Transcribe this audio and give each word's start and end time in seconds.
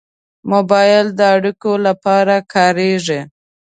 موبایل 0.51 1.07
د 1.17 1.19
اړیکو 1.35 1.71
لپاره 1.87 2.35
کارېږي. 2.53 3.21